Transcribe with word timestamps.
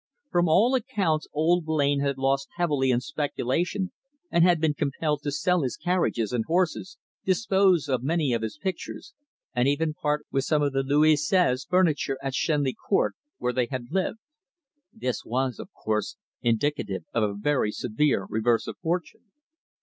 From 0.31 0.49
all 0.49 0.73
accounts 0.73 1.27
old 1.31 1.63
Blain 1.63 1.99
had 1.99 2.17
lost 2.17 2.49
heavily 2.55 2.89
in 2.89 3.01
speculation 3.01 3.91
and 4.31 4.43
had 4.43 4.59
been 4.59 4.73
compelled 4.73 5.21
to 5.21 5.31
sell 5.31 5.61
his 5.61 5.77
carriages 5.77 6.33
and 6.33 6.43
horses, 6.47 6.97
dispose 7.23 7.87
of 7.87 8.01
many 8.01 8.33
of 8.33 8.41
his 8.41 8.57
pictures, 8.57 9.13
and 9.53 9.67
even 9.67 9.93
part 9.93 10.25
with 10.31 10.43
some 10.43 10.63
of 10.63 10.73
the 10.73 10.81
Louis 10.81 11.17
Seize 11.17 11.65
furniture 11.65 12.17
at 12.19 12.33
Shenley 12.33 12.73
Court, 12.73 13.13
where 13.37 13.53
they 13.53 13.67
had 13.67 13.91
lived. 13.91 14.17
This 14.91 15.23
was, 15.23 15.59
of 15.59 15.69
course, 15.71 16.17
indicative 16.41 17.03
of 17.13 17.21
a 17.21 17.35
very 17.35 17.71
severe 17.71 18.25
reverse 18.27 18.65
of 18.65 18.79
fortune. 18.79 19.29